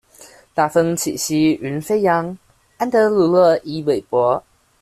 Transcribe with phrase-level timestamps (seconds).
[0.55, 2.35] 大風起兮雲飛揚，
[2.77, 4.43] 安德魯洛伊韋伯